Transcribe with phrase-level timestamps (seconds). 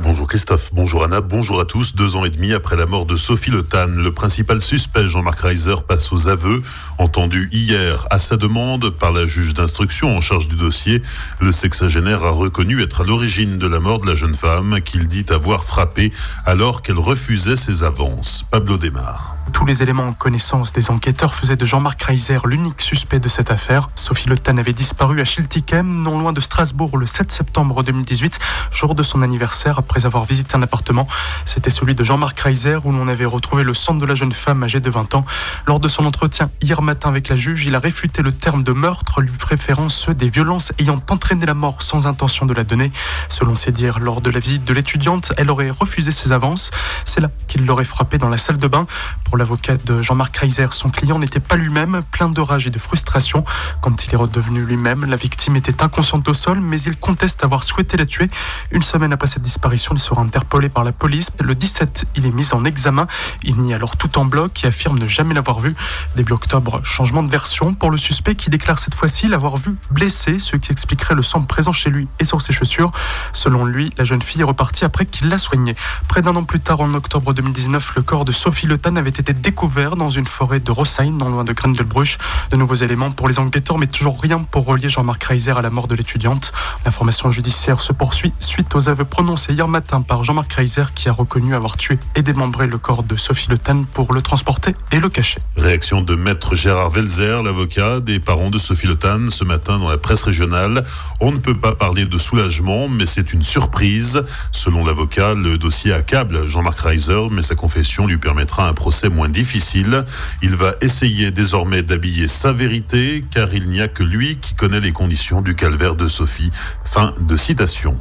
[0.00, 1.96] Bonjour Christophe, bonjour Anna, bonjour à tous.
[1.96, 5.40] Deux ans et demi après la mort de Sophie Le Tan, le principal suspect Jean-Marc
[5.40, 6.62] Reiser passe aux aveux.
[6.98, 11.02] Entendu hier à sa demande par la juge d'instruction en charge du dossier,
[11.40, 15.08] le sexagénaire a reconnu être à l'origine de la mort de la jeune femme qu'il
[15.08, 16.12] dit avoir frappée
[16.46, 18.44] alors qu'elle refusait ses avances.
[18.52, 19.37] Pablo Desmar.
[19.52, 23.50] Tous les éléments en connaissance des enquêteurs faisaient de Jean-Marc Reiser l'unique suspect de cette
[23.50, 23.90] affaire.
[23.94, 28.38] Sophie Le Tan avait disparu à Schiltigheim, non loin de Strasbourg, le 7 septembre 2018,
[28.70, 31.06] jour de son anniversaire, après avoir visité un appartement.
[31.44, 34.62] C'était celui de Jean-Marc Reiser, où l'on avait retrouvé le sang de la jeune femme
[34.62, 35.24] âgée de 20 ans.
[35.66, 38.72] Lors de son entretien hier matin avec la juge, il a réfuté le terme de
[38.72, 42.92] meurtre, lui préférant ceux des violences ayant entraîné la mort sans intention de la donner.
[43.28, 46.70] Selon ses dires, lors de la visite de l'étudiante, elle aurait refusé ses avances.
[47.04, 48.86] C'est là qu'il l'aurait frappé dans la salle de bain.
[49.24, 52.78] Pour l'avocat de Jean-Marc Reiser, son client n'était pas lui-même, plein de rage et de
[52.78, 53.44] frustration.
[53.80, 57.62] Quand il est redevenu lui-même, la victime était inconsciente au sol, mais il conteste avoir
[57.62, 58.28] souhaité la tuer.
[58.72, 61.30] Une semaine après cette disparition, il sera interpellé par la police.
[61.40, 63.06] Le 17, il est mis en examen.
[63.44, 65.74] Il nie alors tout en bloc et affirme ne jamais l'avoir vu.
[66.16, 70.40] Début octobre, changement de version pour le suspect qui déclare cette fois-ci l'avoir vu blessé,
[70.40, 72.90] ce qui expliquerait le sang présent chez lui et sur ses chaussures.
[73.32, 75.76] Selon lui, la jeune fille est repartie après qu'il l'a soignée.
[76.08, 79.10] Près d'un an plus tard, en octobre 2019, le corps de Sophie Le Tan avait
[79.10, 82.18] été découvert dans une forêt de Rossein, non loin de Grendelbruch.
[82.50, 85.70] De nouveaux éléments pour les enquêteurs, mais toujours rien pour relier Jean-Marc Reiser à la
[85.70, 86.52] mort de l'étudiante.
[86.84, 91.12] L'information judiciaire se poursuit suite aux aveux prononcés hier matin par Jean-Marc Reiser qui a
[91.12, 95.00] reconnu avoir tué et démembré le corps de Sophie Le Tan pour le transporter et
[95.00, 95.40] le cacher.
[95.56, 99.90] Réaction de maître Gérard Velzer, l'avocat des parents de Sophie Le Tan, ce matin dans
[99.90, 100.84] la presse régionale.
[101.20, 104.24] On ne peut pas parler de soulagement, mais c'est une surprise.
[104.52, 109.17] Selon l'avocat, le dossier accable Jean-Marc Reiser, mais sa confession lui permettra un procès moins
[109.26, 110.04] difficile.
[110.42, 114.80] Il va essayer désormais d'habiller sa vérité, car il n'y a que lui qui connaît
[114.80, 116.52] les conditions du calvaire de Sophie.
[116.84, 117.98] Fin de citation.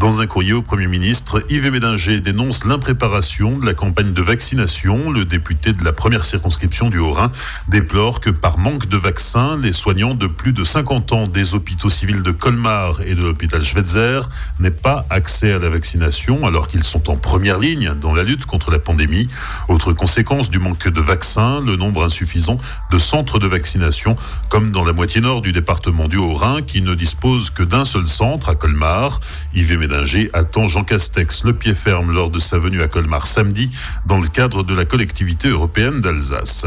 [0.00, 5.12] Dans un courrier au Premier ministre, Yves Médinger dénonce l'impréparation de la campagne de vaccination.
[5.12, 7.30] Le député de la première circonscription du Haut-Rhin
[7.68, 11.90] déplore que par manque de vaccins, les soignants de plus de 50 ans des hôpitaux
[11.90, 14.22] civils de Colmar et de l'hôpital Schweitzer
[14.58, 18.46] n'aient pas accès à la vaccination alors qu'ils sont en première ligne dans la lutte
[18.46, 19.28] contre la pandémie.
[19.68, 22.58] Autre conséquence du manque de vaccins, le nombre insuffisant
[22.90, 24.16] de centres de vaccination,
[24.48, 28.08] comme dans la moitié nord du département du Haut-Rhin qui ne dispose que d'un seul
[28.08, 29.20] centre à Colmar.
[29.86, 33.68] Médinger attend Jean Castex le pied ferme lors de sa venue à Colmar samedi
[34.06, 36.64] dans le cadre de la collectivité européenne d'Alsace.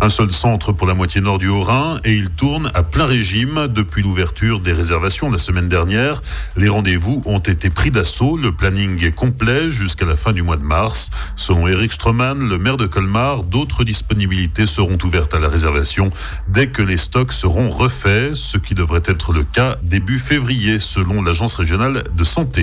[0.00, 3.66] Un seul centre pour la moitié nord du Haut-Rhin et il tourne à plein régime
[3.66, 6.22] depuis l'ouverture des réservations la semaine dernière.
[6.56, 8.36] Les rendez-vous ont été pris d'assaut.
[8.36, 11.10] Le planning est complet jusqu'à la fin du mois de mars.
[11.34, 16.10] Selon Eric Stroman, le maire de Colmar, d'autres disponibilités seront ouvertes à la réservation
[16.46, 21.20] dès que les stocks seront refaits, ce qui devrait être le cas début février selon
[21.20, 22.59] l'agence régionale de santé.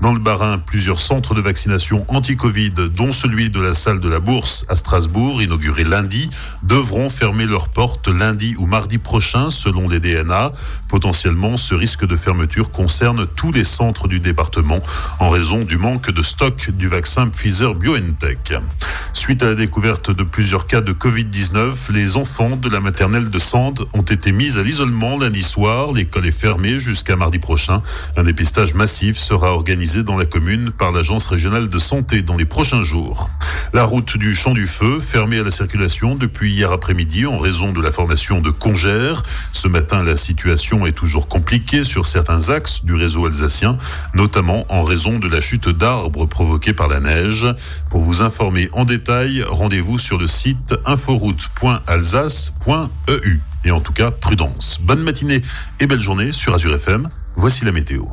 [0.00, 4.18] Dans le Bas-Rhin, plusieurs centres de vaccination anti-Covid, dont celui de la salle de la
[4.18, 6.30] Bourse à Strasbourg, inauguré lundi,
[6.62, 10.52] devront fermer leurs portes lundi ou mardi prochain, selon les DNA.
[10.88, 14.80] Potentiellement, ce risque de fermeture concerne tous les centres du département
[15.20, 18.54] en raison du manque de stock du vaccin Pfizer BioNTech.
[19.12, 23.38] Suite à la découverte de plusieurs cas de Covid-19, les enfants de la maternelle de
[23.38, 25.92] Sande ont été mis à l'isolement lundi soir.
[25.92, 27.80] L'école est fermée jusqu'à mardi prochain.
[28.16, 32.46] Un dépistage massif sera organisé dans la commune par l'Agence régionale de santé dans les
[32.46, 33.28] prochains jours.
[33.74, 37.70] La route du Champ du Feu, fermée à la circulation depuis hier après-midi en raison
[37.70, 39.22] de la formation de congères.
[39.52, 43.76] Ce matin, la situation est toujours compliquée sur certains axes du réseau alsacien,
[44.14, 47.46] notamment en raison de la chute d'arbres provoquée par la neige.
[47.90, 53.40] Pour vous informer en détail, rendez-vous sur le site inforoute.alsace.eu.
[53.66, 54.78] Et en tout cas, prudence.
[54.82, 55.42] Bonne matinée
[55.78, 57.10] et belle journée sur Azure FM.
[57.36, 58.04] Voici la météo.